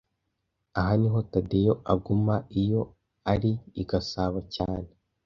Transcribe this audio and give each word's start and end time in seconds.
Aha 0.79 0.93
niho 1.01 1.19
Tadeyo 1.31 1.73
aguma 1.93 2.35
iyo 2.61 2.81
ari 3.33 3.51
i 3.81 3.83
Gasabo 3.89 4.39
cyane 4.55 4.89